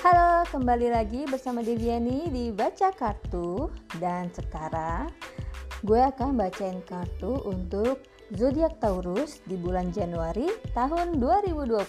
Halo, 0.00 0.48
kembali 0.48 0.96
lagi 0.96 1.28
bersama 1.28 1.60
Deviani 1.60 2.32
di 2.32 2.48
Baca 2.48 2.88
Kartu. 2.88 3.68
Dan 4.00 4.32
sekarang 4.32 5.12
gue 5.84 6.00
akan 6.00 6.40
bacain 6.40 6.80
kartu 6.88 7.36
untuk 7.44 8.00
zodiak 8.32 8.80
Taurus 8.80 9.44
di 9.44 9.60
bulan 9.60 9.92
Januari 9.92 10.48
tahun 10.72 11.20
2020 11.20 11.84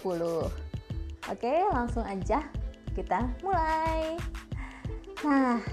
Oke, 1.24 1.54
langsung 1.72 2.04
aja 2.04 2.44
kita 2.92 3.32
mulai. 3.40 4.20
Nah, 5.24 5.64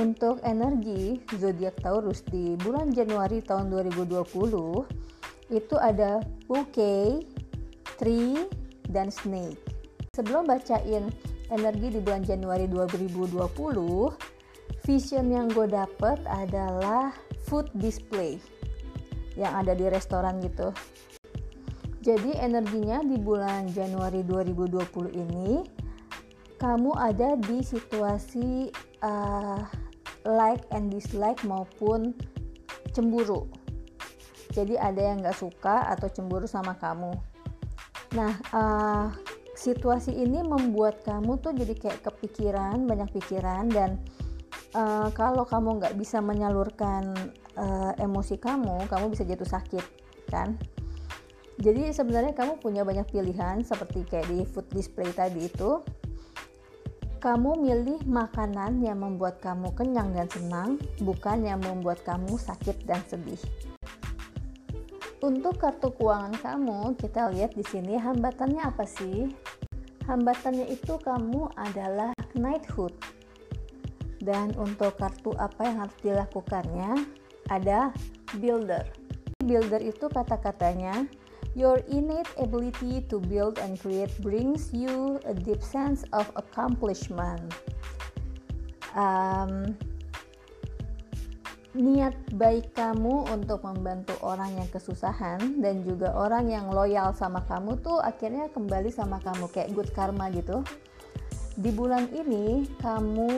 untuk 0.00 0.40
energi 0.40 1.20
zodiak 1.36 1.76
Taurus 1.84 2.24
di 2.24 2.56
bulan 2.56 2.88
Januari 2.88 3.44
tahun 3.44 3.68
2020 3.68 4.16
itu 5.52 5.76
ada 5.76 6.24
bouquet, 6.48 7.20
tree, 8.00 8.48
dan 8.88 9.12
snake. 9.12 9.60
Sebelum 10.16 10.48
bacain 10.48 11.12
energi 11.50 11.98
di 11.98 12.00
bulan 12.00 12.22
Januari 12.22 12.70
2020 12.70 13.42
vision 14.86 15.26
yang 15.28 15.50
gue 15.50 15.66
dapet 15.66 16.18
adalah 16.30 17.10
food 17.46 17.66
display 17.74 18.38
yang 19.34 19.54
ada 19.58 19.74
di 19.74 19.86
restoran 19.90 20.38
gitu. 20.42 20.70
Jadi 22.00 22.32
energinya 22.40 23.04
di 23.04 23.20
bulan 23.20 23.68
Januari 23.68 24.24
2020 24.24 25.20
ini 25.20 25.60
kamu 26.56 26.96
ada 26.96 27.36
di 27.36 27.60
situasi 27.60 28.72
uh, 29.04 29.60
like 30.24 30.64
and 30.72 30.88
dislike 30.88 31.40
maupun 31.44 32.16
cemburu. 32.96 33.48
Jadi 34.50 34.80
ada 34.80 34.98
yang 34.98 35.22
gak 35.22 35.38
suka 35.38 35.86
atau 35.92 36.08
cemburu 36.08 36.48
sama 36.48 36.74
kamu. 36.80 37.12
Nah 38.16 38.32
uh, 38.50 39.06
situasi 39.60 40.16
ini 40.16 40.40
membuat 40.40 41.04
kamu 41.04 41.36
tuh 41.44 41.52
jadi 41.52 41.76
kayak 41.76 42.00
kepikiran 42.00 42.88
banyak 42.88 43.12
pikiran 43.12 43.68
dan 43.68 44.00
uh, 44.72 45.12
kalau 45.12 45.44
kamu 45.44 45.76
nggak 45.76 46.00
bisa 46.00 46.24
menyalurkan 46.24 47.12
uh, 47.60 47.92
emosi 48.00 48.40
kamu 48.40 48.88
kamu 48.88 49.12
bisa 49.12 49.28
jatuh 49.28 49.60
sakit 49.60 49.84
kan? 50.32 50.56
Jadi 51.60 51.92
sebenarnya 51.92 52.32
kamu 52.32 52.56
punya 52.56 52.88
banyak 52.88 53.04
pilihan 53.12 53.60
seperti 53.60 54.08
kayak 54.08 54.32
di 54.32 54.48
food 54.48 54.64
display 54.72 55.12
tadi 55.12 55.44
itu. 55.44 55.84
Kamu 57.20 57.60
milih 57.60 58.08
makanan 58.08 58.80
yang 58.80 59.04
membuat 59.04 59.44
kamu 59.44 59.76
kenyang 59.76 60.16
dan 60.16 60.24
senang 60.32 60.80
bukan 61.04 61.44
yang 61.44 61.60
membuat 61.60 62.00
kamu 62.00 62.40
sakit 62.40 62.88
dan 62.88 63.04
sedih. 63.04 63.36
Untuk 65.20 65.60
kartu 65.60 65.92
keuangan 65.92 66.32
kamu, 66.40 66.96
kita 66.96 67.28
lihat 67.28 67.52
di 67.52 67.60
sini 67.60 68.00
hambatannya 68.00 68.64
apa 68.64 68.88
sih? 68.88 69.28
Hambatannya 70.10 70.66
itu 70.66 70.98
kamu 70.98 71.54
adalah 71.54 72.10
knighthood. 72.34 72.90
Dan 74.18 74.50
untuk 74.58 74.98
kartu 74.98 75.30
apa 75.38 75.70
yang 75.70 75.86
harus 75.86 75.94
dilakukannya? 76.02 77.06
Ada 77.46 77.94
builder. 78.42 78.90
Builder 79.46 79.78
itu 79.78 80.10
kata-katanya 80.10 81.06
Your 81.58 81.82
innate 81.90 82.30
ability 82.38 83.02
to 83.10 83.18
build 83.18 83.58
and 83.58 83.74
create 83.74 84.14
brings 84.22 84.70
you 84.70 85.18
a 85.26 85.34
deep 85.34 85.66
sense 85.66 86.06
of 86.14 86.30
accomplishment. 86.38 87.42
Um, 88.94 89.74
niat 91.70 92.34
baik 92.34 92.74
kamu 92.74 93.30
untuk 93.30 93.62
membantu 93.62 94.18
orang 94.26 94.58
yang 94.58 94.66
kesusahan 94.74 95.62
dan 95.62 95.86
juga 95.86 96.10
orang 96.18 96.50
yang 96.50 96.66
loyal 96.66 97.14
sama 97.14 97.46
kamu 97.46 97.78
tuh 97.78 98.02
akhirnya 98.02 98.50
kembali 98.50 98.90
sama 98.90 99.22
kamu 99.22 99.46
kayak 99.54 99.70
good 99.70 99.90
karma 99.94 100.26
gitu. 100.34 100.66
Di 101.54 101.70
bulan 101.70 102.10
ini 102.10 102.66
kamu 102.82 103.30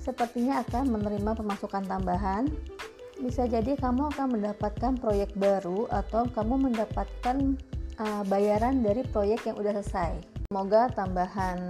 sepertinya 0.00 0.64
akan 0.64 0.88
menerima 0.88 1.36
pemasukan 1.36 1.84
tambahan. 1.84 2.48
Bisa 3.20 3.44
jadi 3.44 3.76
kamu 3.76 4.14
akan 4.14 4.38
mendapatkan 4.38 4.96
proyek 4.96 5.34
baru 5.36 5.90
atau 5.90 6.24
kamu 6.32 6.70
mendapatkan 6.70 7.58
uh, 8.00 8.22
bayaran 8.24 8.80
dari 8.80 9.04
proyek 9.04 9.44
yang 9.44 9.58
udah 9.58 9.76
selesai. 9.82 10.16
Semoga 10.48 10.88
tambahan 10.94 11.68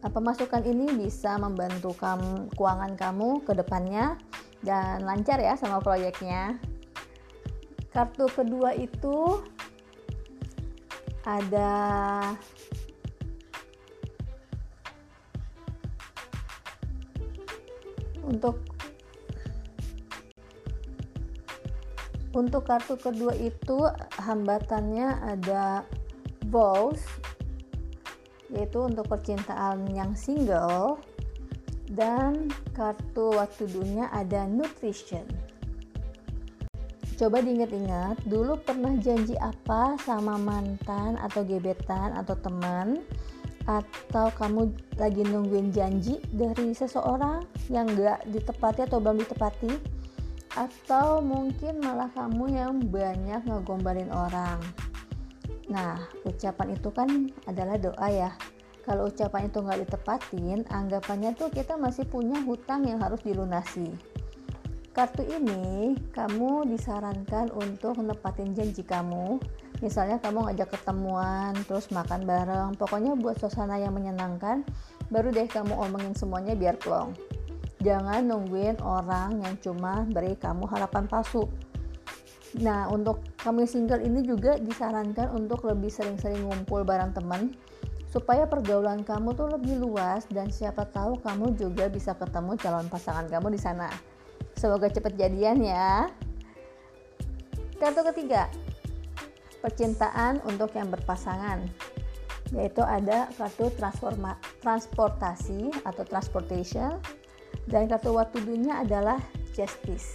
uh, 0.00 0.08
pemasukan 0.14 0.62
ini 0.64 0.94
bisa 0.94 1.36
membantu 1.36 1.92
kamu, 1.98 2.48
keuangan 2.54 2.94
kamu 2.96 3.42
ke 3.44 3.52
depannya 3.52 4.16
dan 4.64 5.04
lancar 5.04 5.38
ya 5.38 5.54
sama 5.54 5.78
proyeknya. 5.78 6.56
Kartu 7.92 8.26
kedua 8.32 8.74
itu 8.74 9.38
ada 11.22 11.72
untuk 18.26 18.58
untuk 22.34 22.66
kartu 22.66 22.98
kedua 22.98 23.30
itu 23.38 23.78
hambatannya 24.18 25.06
ada 25.22 25.86
vows 26.50 27.00
yaitu 28.50 28.84
untuk 28.84 29.06
percintaan 29.06 29.86
yang 29.94 30.12
single 30.18 30.98
dan 31.94 32.50
kartu 32.74 33.34
waktu 33.34 33.70
dunia 33.70 34.10
ada 34.10 34.44
nutrition. 34.50 35.24
Coba 37.14 37.38
diingat-ingat 37.38 38.26
dulu 38.26 38.58
pernah 38.58 38.90
janji 38.98 39.38
apa 39.38 39.94
sama 40.02 40.34
mantan 40.34 41.14
atau 41.22 41.46
gebetan 41.46 42.10
atau 42.18 42.34
teman? 42.42 43.06
Atau 43.64 44.28
kamu 44.34 44.74
lagi 45.00 45.22
nungguin 45.24 45.72
janji 45.72 46.20
dari 46.34 46.74
seseorang 46.74 47.46
yang 47.72 47.88
gak 47.96 48.26
ditepati 48.28 48.84
atau 48.84 48.98
belum 48.98 49.22
ditepati? 49.22 49.72
Atau 50.58 51.22
mungkin 51.22 51.80
malah 51.80 52.10
kamu 52.12 52.50
yang 52.50 52.82
banyak 52.82 53.46
ngegombalin 53.46 54.10
orang? 54.10 54.58
Nah 55.70 55.96
ucapan 56.26 56.74
itu 56.74 56.90
kan 56.90 57.30
adalah 57.46 57.78
doa 57.78 58.08
ya 58.10 58.30
kalau 58.84 59.08
ucapan 59.08 59.48
itu 59.48 59.58
nggak 59.64 59.80
ditepatin, 59.88 60.58
anggapannya 60.68 61.32
tuh 61.32 61.48
kita 61.48 61.80
masih 61.80 62.04
punya 62.04 62.36
hutang 62.44 62.84
yang 62.84 63.00
harus 63.00 63.18
dilunasi. 63.24 63.88
Kartu 64.94 65.26
ini 65.26 65.98
kamu 66.14 66.70
disarankan 66.70 67.50
untuk 67.50 67.98
nepatin 67.98 68.54
janji 68.54 68.86
kamu. 68.86 69.42
Misalnya 69.82 70.22
kamu 70.22 70.46
ngajak 70.46 70.70
ketemuan, 70.78 71.50
terus 71.66 71.90
makan 71.90 72.22
bareng, 72.22 72.78
pokoknya 72.78 73.18
buat 73.18 73.40
suasana 73.42 73.74
yang 73.80 73.90
menyenangkan, 73.96 74.62
baru 75.10 75.34
deh 75.34 75.50
kamu 75.50 75.74
omongin 75.74 76.14
semuanya 76.14 76.54
biar 76.54 76.78
plong. 76.78 77.10
Jangan 77.82 78.22
nungguin 78.22 78.78
orang 78.86 79.42
yang 79.42 79.58
cuma 79.58 80.06
beri 80.06 80.38
kamu 80.38 80.68
harapan 80.70 81.10
palsu. 81.10 81.50
Nah, 82.62 82.86
untuk 82.86 83.18
kamu 83.42 83.66
single 83.66 83.98
ini 83.98 84.22
juga 84.22 84.62
disarankan 84.62 85.34
untuk 85.34 85.66
lebih 85.66 85.90
sering-sering 85.90 86.46
ngumpul 86.46 86.86
bareng 86.86 87.10
teman 87.10 87.50
supaya 88.14 88.46
pergaulan 88.46 89.02
kamu 89.02 89.34
tuh 89.34 89.50
lebih 89.58 89.82
luas 89.82 90.22
dan 90.30 90.46
siapa 90.46 90.86
tahu 90.86 91.18
kamu 91.18 91.58
juga 91.58 91.90
bisa 91.90 92.14
ketemu 92.14 92.54
calon 92.62 92.86
pasangan 92.86 93.26
kamu 93.26 93.58
di 93.58 93.58
sana. 93.58 93.90
Semoga 94.54 94.86
cepat 94.86 95.18
jadian 95.18 95.58
ya. 95.58 96.06
Kartu 97.74 98.06
ketiga, 98.14 98.46
percintaan 99.58 100.38
untuk 100.46 100.70
yang 100.78 100.94
berpasangan, 100.94 101.66
yaitu 102.54 102.86
ada 102.86 103.26
kartu 103.34 103.66
transforma, 103.74 104.38
transportasi 104.62 105.74
atau 105.82 106.06
transportation 106.06 107.02
dan 107.66 107.90
kartu 107.90 108.14
waktu 108.14 108.38
dunia 108.46 108.86
adalah 108.86 109.18
justice. 109.50 110.14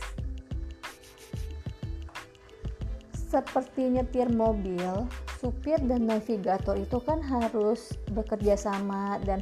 Seperti 3.29 3.93
nyetir 3.93 4.25
mobil, 4.33 5.05
supir 5.37 5.77
dan 5.85 6.09
navigator 6.09 6.73
itu 6.73 6.97
kan 6.97 7.21
harus 7.21 7.93
bekerja 8.09 8.57
sama 8.57 9.21
dan 9.21 9.37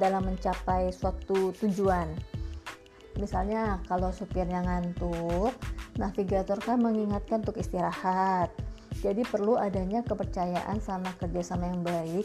dalam 0.00 0.32
mencapai 0.32 0.88
suatu 0.88 1.52
tujuan. 1.60 2.08
Misalnya 3.20 3.84
kalau 3.84 4.08
supirnya 4.16 4.64
ngantuk, 4.64 5.52
navigator 6.00 6.56
kan 6.56 6.80
mengingatkan 6.80 7.44
untuk 7.44 7.60
istirahat. 7.60 8.48
Jadi 9.04 9.28
perlu 9.28 9.60
adanya 9.60 10.00
kepercayaan 10.00 10.80
sama 10.80 11.12
kerjasama 11.20 11.68
yang 11.68 11.84
baik 11.84 12.24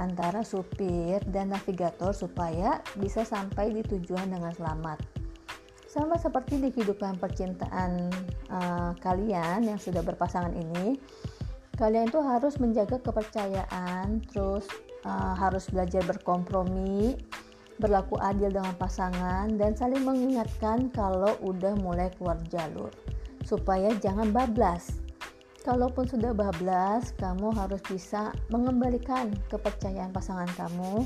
antara 0.00 0.40
supir 0.40 1.20
dan 1.28 1.52
navigator 1.52 2.16
supaya 2.16 2.80
bisa 2.96 3.20
sampai 3.28 3.68
di 3.76 3.84
tujuan 3.84 4.32
dengan 4.32 4.56
selamat. 4.56 5.21
Sama 5.92 6.16
seperti 6.16 6.56
di 6.56 6.72
kehidupan 6.72 7.20
percintaan 7.20 8.08
uh, 8.48 8.96
kalian 9.04 9.60
yang 9.60 9.76
sudah 9.76 10.00
berpasangan 10.00 10.56
ini, 10.56 10.96
kalian 11.76 12.08
itu 12.08 12.16
harus 12.24 12.56
menjaga 12.56 12.96
kepercayaan 12.96 14.24
terus 14.32 14.64
uh, 15.04 15.36
harus 15.36 15.68
belajar 15.68 16.00
berkompromi 16.08 17.20
berlaku 17.76 18.16
adil 18.24 18.48
dengan 18.48 18.72
pasangan 18.80 19.52
dan 19.60 19.76
saling 19.76 20.00
mengingatkan 20.00 20.88
kalau 20.96 21.36
udah 21.44 21.76
mulai 21.84 22.08
keluar 22.16 22.40
jalur. 22.48 22.88
Supaya 23.44 23.92
jangan 24.00 24.32
bablas. 24.32 24.96
Kalaupun 25.60 26.08
sudah 26.08 26.32
bablas 26.32 27.12
kamu 27.20 27.52
harus 27.52 27.84
bisa 27.84 28.32
mengembalikan 28.48 29.28
kepercayaan 29.52 30.08
pasangan 30.08 30.48
kamu 30.56 31.04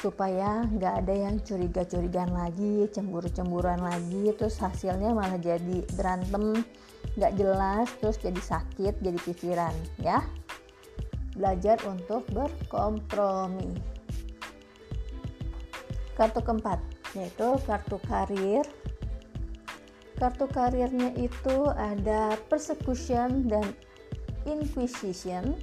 supaya 0.00 0.64
nggak 0.64 0.94
ada 1.04 1.14
yang 1.14 1.36
curiga-curigaan 1.44 2.32
lagi, 2.32 2.88
cemburu-cemburuan 2.88 3.84
lagi, 3.84 4.32
terus 4.32 4.56
hasilnya 4.56 5.12
malah 5.12 5.36
jadi 5.36 5.84
berantem 5.92 6.64
nggak 7.20 7.36
jelas, 7.36 7.86
terus 8.00 8.16
jadi 8.16 8.40
sakit, 8.40 8.96
jadi 9.04 9.18
pikiran, 9.20 9.74
ya. 10.00 10.24
Belajar 11.36 11.76
untuk 11.84 12.24
berkompromi. 12.32 13.76
Kartu 16.16 16.40
keempat 16.44 16.80
yaitu 17.16 17.58
kartu 17.66 17.96
karir. 18.06 18.64
Kartu 20.20 20.44
karirnya 20.52 21.16
itu 21.16 21.64
ada 21.72 22.36
persecution 22.48 23.48
dan 23.48 23.72
inquisition. 24.44 25.56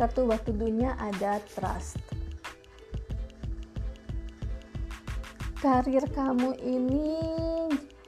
Kartu 0.00 0.24
waktu 0.28 0.56
dunia 0.56 0.96
ada 0.96 1.40
trust 1.56 2.05
karir 5.66 6.06
kamu 6.14 6.54
ini 6.62 7.18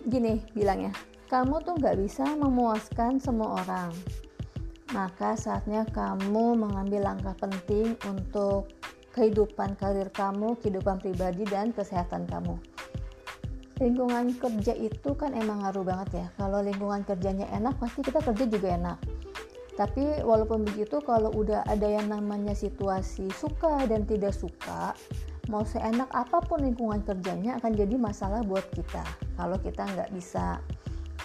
gini 0.06 0.38
bilangnya 0.55 0.94
kamu 1.26 1.58
tuh 1.66 1.75
nggak 1.75 1.99
bisa 1.99 2.22
memuaskan 2.38 3.19
semua 3.19 3.66
orang. 3.66 3.90
Maka 4.94 5.34
saatnya 5.34 5.82
kamu 5.90 6.55
mengambil 6.55 7.10
langkah 7.10 7.34
penting 7.34 7.99
untuk 8.06 8.70
kehidupan 9.10 9.75
karir 9.75 10.06
kamu 10.14 10.55
kehidupan 10.62 11.02
pribadi 11.02 11.43
dan 11.50 11.75
kesehatan 11.75 12.31
kamu. 12.31 12.55
Lingkungan 13.82 14.38
kerja 14.38 14.78
itu 14.78 15.19
kan 15.19 15.34
emang 15.34 15.66
ngaruh 15.66 15.82
banget 15.82 16.08
ya. 16.14 16.26
Kalau 16.38 16.62
lingkungan 16.62 17.02
kerjanya 17.02 17.50
enak 17.50 17.75
pasti 17.82 18.06
kita 18.06 18.22
kerja 18.22 18.46
juga 18.46 18.69
enak. 18.78 18.99
Tapi 19.75 20.22
walaupun 20.22 20.62
begitu 20.62 21.02
kalau 21.02 21.34
udah 21.34 21.66
ada 21.66 21.90
yang 21.90 22.06
namanya 22.06 22.54
situasi 22.54 23.26
suka 23.34 23.82
dan 23.90 24.06
tidak 24.06 24.31
suka 24.31 24.94
mau 25.49 25.65
seenak 25.65 26.12
apa 26.12 26.45
pun 26.45 26.61
lingkungan 26.61 27.00
kerjanya 27.03 27.56
akan 27.56 27.73
jadi 27.73 27.97
masalah 27.97 28.45
buat 28.45 28.69
kita 28.77 29.00
kalau 29.41 29.56
kita 29.56 29.83
nggak 29.97 30.12
bisa 30.12 30.61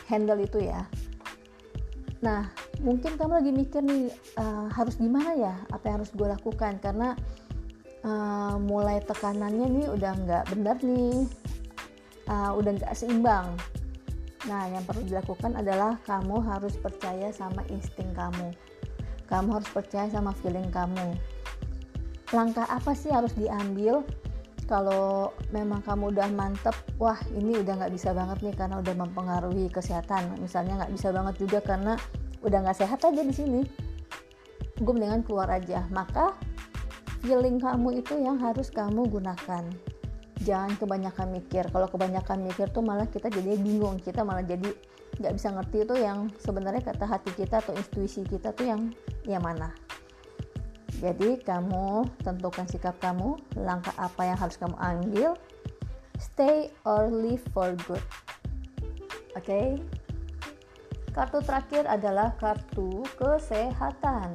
handle 0.08 0.40
itu 0.40 0.64
ya. 0.64 0.88
Nah 2.24 2.48
mungkin 2.80 3.20
kamu 3.20 3.44
lagi 3.44 3.52
mikir 3.52 3.84
nih 3.84 4.08
uh, 4.40 4.72
harus 4.72 4.96
gimana 4.96 5.36
ya 5.36 5.56
apa 5.75 5.84
yang 5.92 5.96
harus 6.00 6.12
gue 6.16 6.24
lakukan? 6.24 6.80
Karena 6.80 7.20
uh, 8.08 8.56
mulai 8.64 9.04
tekanannya 9.04 9.68
nih 9.68 9.86
udah 9.92 10.12
nggak 10.16 10.44
benar 10.56 10.80
nih 10.80 11.28
uh, 12.31 12.56
udah 12.56 12.80
nggak 12.80 12.96
seimbang. 12.96 13.52
Nah 14.48 14.72
yang 14.72 14.88
perlu 14.88 15.04
dilakukan 15.04 15.60
adalah 15.60 16.00
kamu 16.08 16.40
harus 16.48 16.80
percaya 16.80 17.28
sama 17.36 17.60
insting 17.68 18.16
kamu. 18.16 18.56
Kamu 19.28 19.60
harus 19.60 19.68
percaya 19.68 20.08
sama 20.08 20.31
feeling 20.40 20.72
kamu 20.72 21.16
langkah 22.33 22.65
apa 22.65 22.97
sih 22.97 23.13
harus 23.13 23.31
diambil 23.38 24.01
kalau 24.65 25.35
memang 25.53 25.85
kamu 25.85 26.15
udah 26.15 26.27
mantep? 26.33 26.74
Wah 26.97 27.19
ini 27.35 27.62
udah 27.62 27.77
nggak 27.77 27.94
bisa 27.94 28.15
banget 28.15 28.41
nih 28.41 28.56
karena 28.57 28.81
udah 28.81 28.95
mempengaruhi 28.95 29.69
kesehatan. 29.69 30.39
Misalnya 30.41 30.83
nggak 30.83 30.94
bisa 30.97 31.13
banget 31.13 31.35
juga 31.38 31.59
karena 31.62 31.94
udah 32.41 32.59
nggak 32.65 32.77
sehat 32.81 33.00
aja 33.06 33.21
di 33.21 33.33
sini. 33.35 33.62
Gue 34.81 34.94
mendingan 34.95 35.21
keluar 35.27 35.51
aja. 35.51 35.85
Maka 35.94 36.33
feeling 37.21 37.62
kamu 37.62 38.01
itu 38.01 38.18
yang 38.18 38.39
harus 38.41 38.74
kamu 38.74 39.06
gunakan. 39.12 39.68
Jangan 40.44 40.75
kebanyakan 40.79 41.27
mikir. 41.31 41.69
Kalau 41.69 41.88
kebanyakan 41.88 42.44
mikir 42.44 42.68
tuh 42.74 42.83
malah 42.83 43.07
kita 43.07 43.29
jadi 43.29 43.59
bingung. 43.59 44.00
Kita 44.00 44.25
malah 44.25 44.44
jadi 44.44 44.74
nggak 45.21 45.33
bisa 45.38 45.53
ngerti 45.53 45.77
itu 45.86 45.95
yang 46.01 46.33
sebenarnya 46.41 46.81
kata 46.81 47.06
hati 47.06 47.29
kita 47.38 47.62
atau 47.62 47.77
intuisi 47.77 48.25
kita 48.25 48.50
tuh 48.50 48.65
yang 48.65 48.81
yang 49.29 49.45
mana 49.45 49.69
jadi 51.03 51.35
kamu 51.44 52.07
tentukan 52.23 52.63
sikap 52.63 52.95
kamu, 53.03 53.35
langkah 53.59 53.91
apa 54.00 54.23
yang 54.23 54.39
harus 54.39 54.55
kamu 54.55 54.71
ambil, 54.79 55.35
stay 56.15 56.71
or 56.88 57.11
leave 57.11 57.44
for 57.51 57.75
good. 57.83 58.00
Oke. 59.35 59.44
Okay? 59.44 59.67
Kartu 61.11 61.44
terakhir 61.44 61.83
adalah 61.91 62.31
kartu 62.39 63.03
kesehatan. 63.19 64.31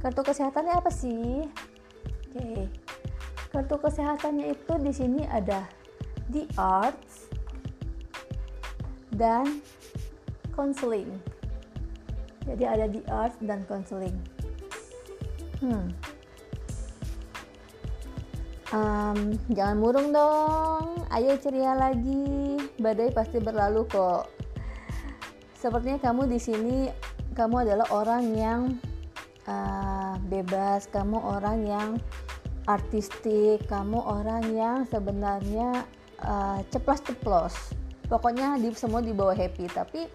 Kartu 0.00 0.20
kesehatannya 0.24 0.80
apa 0.80 0.88
sih? 0.88 1.44
Oke. 1.44 2.40
Okay. 2.40 2.60
Kartu 3.52 3.76
kesehatannya 3.76 4.56
itu 4.56 4.72
di 4.80 4.92
sini 4.96 5.28
ada 5.28 5.68
the 6.32 6.48
arts 6.56 7.28
dan 9.12 9.60
counseling. 10.56 11.20
Jadi 12.48 12.64
ada 12.64 12.88
the 12.88 13.04
arts 13.12 13.36
dan 13.44 13.68
counseling. 13.68 14.16
Hmm. 15.60 15.92
Um, 18.70 19.18
jangan 19.50 19.76
murung 19.76 20.08
dong, 20.14 21.04
ayo 21.12 21.36
ceria 21.36 21.76
lagi. 21.76 22.56
Badai 22.78 23.12
pasti 23.12 23.42
berlalu 23.42 23.84
kok. 23.90 24.30
Sepertinya 25.58 26.00
kamu 26.00 26.30
di 26.30 26.38
sini, 26.40 26.76
kamu 27.36 27.66
adalah 27.66 27.86
orang 27.92 28.24
yang 28.32 28.60
uh, 29.44 30.16
bebas, 30.32 30.88
kamu 30.88 31.18
orang 31.18 31.66
yang 31.66 31.88
artistik, 32.64 33.66
kamu 33.68 34.00
orang 34.00 34.48
yang 34.54 34.78
sebenarnya 34.88 35.84
uh, 36.24 36.64
ceplas-ceplos. 36.72 37.74
Pokoknya 38.08 38.56
di 38.56 38.72
semua 38.72 39.04
dibawa 39.04 39.36
happy, 39.36 39.66
tapi 39.68 40.06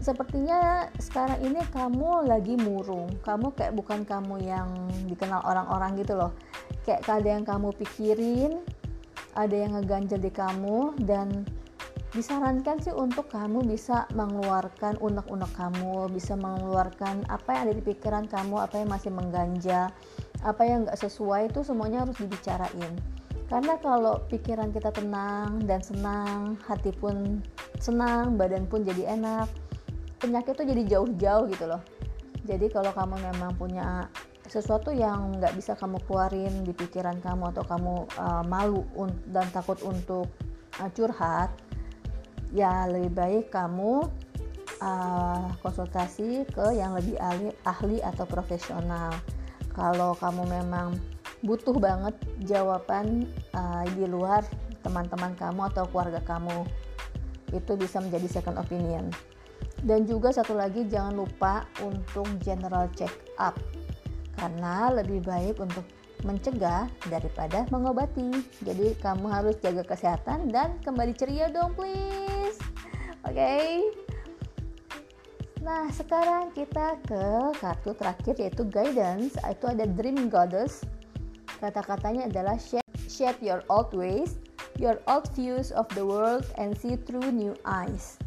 sepertinya 0.00 0.90
sekarang 1.00 1.40
ini 1.42 1.60
kamu 1.72 2.28
lagi 2.28 2.54
murung. 2.58 3.10
Kamu 3.22 3.52
kayak 3.56 3.74
bukan 3.74 4.04
kamu 4.04 4.42
yang 4.44 4.68
dikenal 5.08 5.42
orang-orang 5.44 5.96
gitu 6.00 6.14
loh. 6.16 6.32
Kayak 6.84 7.06
ada 7.08 7.28
yang 7.28 7.44
kamu 7.44 7.74
pikirin 7.74 8.62
ada 9.36 9.52
yang 9.52 9.76
ngeganjel 9.76 10.18
di 10.18 10.32
kamu 10.32 10.96
dan 11.04 11.44
disarankan 12.16 12.80
sih 12.80 12.96
untuk 12.96 13.28
kamu 13.28 13.60
bisa 13.68 14.08
mengeluarkan 14.16 14.96
unek-unek 15.04 15.52
kamu 15.52 16.08
bisa 16.08 16.32
mengeluarkan 16.32 17.28
apa 17.28 17.52
yang 17.52 17.62
ada 17.68 17.74
di 17.76 17.84
pikiran 17.84 18.24
kamu 18.24 18.56
apa 18.64 18.80
yang 18.80 18.88
masih 18.88 19.12
mengganjal 19.12 19.92
apa 20.40 20.62
yang 20.64 20.88
nggak 20.88 20.96
sesuai 20.96 21.52
itu 21.52 21.60
semuanya 21.60 22.08
harus 22.08 22.16
dibicarain. 22.16 22.92
Karena 23.46 23.78
kalau 23.78 24.26
pikiran 24.26 24.74
kita 24.74 24.90
tenang 24.90 25.62
dan 25.68 25.78
senang 25.78 26.58
hati 26.66 26.90
pun 26.90 27.44
senang 27.78 28.34
badan 28.34 28.66
pun 28.66 28.82
jadi 28.82 29.14
enak 29.14 29.46
penyakit 30.26 30.58
tuh 30.58 30.66
jadi 30.66 30.82
jauh-jauh 30.90 31.46
gitu 31.54 31.70
loh. 31.70 31.82
Jadi 32.42 32.66
kalau 32.74 32.90
kamu 32.90 33.14
memang 33.30 33.54
punya 33.54 34.10
sesuatu 34.46 34.90
yang 34.90 35.38
nggak 35.38 35.54
bisa 35.54 35.78
kamu 35.78 36.02
keluarin 36.06 36.66
di 36.66 36.74
pikiran 36.74 37.18
kamu 37.22 37.54
atau 37.54 37.62
kamu 37.66 37.94
uh, 38.18 38.42
malu 38.46 38.82
dan 39.30 39.46
takut 39.54 39.78
untuk 39.86 40.26
uh, 40.82 40.90
curhat 40.94 41.50
ya 42.54 42.86
lebih 42.86 43.10
baik 43.10 43.44
kamu 43.50 44.06
uh, 44.78 45.50
konsultasi 45.62 46.46
ke 46.46 46.66
yang 46.78 46.94
lebih 46.94 47.18
ahli, 47.18 47.50
ahli 47.66 47.98
atau 48.02 48.26
profesional. 48.26 49.14
Kalau 49.74 50.14
kamu 50.18 50.46
memang 50.46 50.94
butuh 51.42 51.74
banget 51.78 52.14
jawaban 52.46 53.26
uh, 53.54 53.82
di 53.94 54.06
luar 54.06 54.46
teman-teman 54.86 55.34
kamu 55.34 55.66
atau 55.74 55.90
keluarga 55.90 56.22
kamu 56.22 56.62
itu 57.50 57.72
bisa 57.74 57.98
menjadi 57.98 58.26
second 58.38 58.58
opinion 58.62 59.10
dan 59.86 60.02
juga 60.02 60.34
satu 60.34 60.58
lagi 60.58 60.82
jangan 60.90 61.14
lupa 61.14 61.62
untuk 61.78 62.26
general 62.42 62.90
check 62.98 63.14
up 63.38 63.54
karena 64.34 64.90
lebih 64.90 65.22
baik 65.22 65.62
untuk 65.62 65.86
mencegah 66.26 66.90
daripada 67.06 67.64
mengobati. 67.70 68.42
Jadi 68.66 68.98
kamu 68.98 69.30
harus 69.30 69.54
jaga 69.62 69.86
kesehatan 69.86 70.50
dan 70.50 70.76
kembali 70.82 71.14
ceria 71.14 71.46
dong 71.48 71.72
please. 71.78 72.58
Oke. 73.24 73.38
Okay? 73.38 73.70
Nah, 75.62 75.90
sekarang 75.90 76.54
kita 76.54 76.98
ke 77.06 77.24
kartu 77.58 77.90
terakhir 77.94 78.34
yaitu 78.38 78.62
guidance. 78.66 79.34
Itu 79.42 79.70
ada 79.70 79.86
dream 79.86 80.30
goddess. 80.30 80.86
Kata-katanya 81.58 82.30
adalah 82.30 82.54
shape, 82.60 82.86
shape 83.08 83.40
your 83.42 83.64
old 83.66 83.90
ways, 83.90 84.38
your 84.78 85.00
old 85.10 85.26
views 85.34 85.72
of 85.72 85.88
the 85.96 86.04
world 86.04 86.46
and 86.60 86.76
see 86.76 86.94
through 86.94 87.32
new 87.32 87.56
eyes 87.64 88.20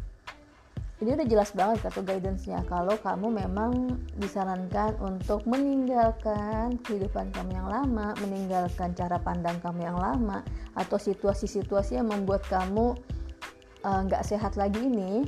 ini 1.00 1.16
udah 1.16 1.28
jelas 1.32 1.50
banget 1.56 1.88
kartu 1.88 2.04
guidance-nya 2.04 2.60
kalau 2.68 2.92
kamu 3.00 3.32
memang 3.32 3.96
disarankan 4.20 4.92
untuk 5.00 5.40
meninggalkan 5.48 6.76
kehidupan 6.84 7.32
kamu 7.32 7.56
yang 7.56 7.68
lama, 7.72 8.12
meninggalkan 8.20 8.92
cara 8.92 9.16
pandang 9.16 9.56
kamu 9.64 9.88
yang 9.88 9.96
lama 9.96 10.44
atau 10.76 11.00
situasi-situasi 11.00 11.96
yang 11.96 12.12
membuat 12.12 12.44
kamu 12.52 12.92
eh, 13.80 14.00
nggak 14.12 14.20
uh, 14.20 14.28
sehat 14.28 14.60
lagi 14.60 14.76
ini 14.76 15.24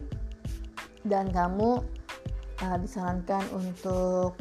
dan 1.09 1.33
kamu 1.33 1.81
uh, 2.61 2.77
disarankan 2.77 3.41
untuk 3.57 4.37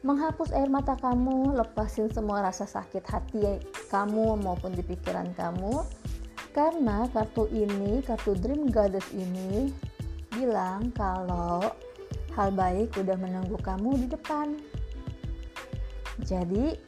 menghapus 0.00 0.56
air 0.56 0.72
mata 0.72 0.96
kamu, 0.96 1.60
lepasin 1.60 2.08
semua 2.08 2.40
rasa 2.40 2.64
sakit 2.64 3.04
hati 3.04 3.60
kamu 3.92 4.40
maupun 4.40 4.72
di 4.72 4.80
pikiran 4.80 5.28
kamu. 5.36 5.84
Karena 6.56 7.04
kartu 7.12 7.46
ini, 7.52 8.00
kartu 8.00 8.32
Dream 8.32 8.72
Goddess 8.72 9.06
ini 9.12 9.70
bilang 10.40 10.88
kalau 10.96 11.60
hal 12.32 12.48
baik 12.56 12.96
udah 12.96 13.16
menunggu 13.20 13.60
kamu 13.60 14.00
di 14.00 14.06
depan. 14.08 14.56
Jadi, 16.24 16.80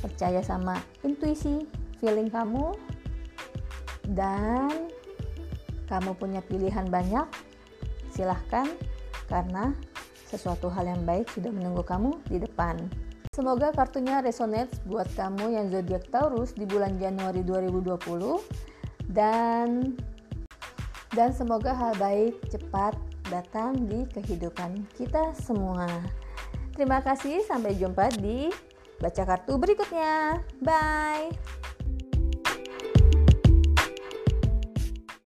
percaya 0.00 0.40
sama 0.40 0.80
intuisi, 1.04 1.68
feeling 2.00 2.32
kamu, 2.32 2.72
dan 4.16 4.88
kamu 5.92 6.16
punya 6.16 6.40
pilihan 6.40 6.88
banyak, 6.88 7.28
silahkan 8.08 8.64
karena 9.28 9.76
sesuatu 10.24 10.72
hal 10.72 10.88
yang 10.88 11.02
baik 11.04 11.28
sudah 11.30 11.52
menunggu 11.52 11.84
kamu 11.84 12.16
di 12.32 12.40
depan. 12.40 12.80
Semoga 13.36 13.68
kartunya 13.68 14.24
resonate 14.24 14.72
buat 14.88 15.04
kamu 15.12 15.52
yang 15.52 15.66
zodiak 15.68 16.08
Taurus 16.08 16.56
di 16.56 16.64
bulan 16.64 16.96
Januari 16.96 17.44
2020 17.44 19.12
dan 19.12 19.92
dan 21.16 21.32
semoga 21.32 21.72
hal 21.72 21.96
baik 21.96 22.36
cepat 22.52 22.92
datang 23.32 23.88
di 23.88 24.04
kehidupan 24.12 24.84
kita 24.94 25.32
semua. 25.32 25.88
Terima 26.76 27.00
kasih, 27.00 27.40
sampai 27.48 27.72
jumpa 27.74 28.12
di 28.20 28.52
baca 29.00 29.24
kartu 29.24 29.56
berikutnya. 29.56 30.44
Bye. 30.60 31.32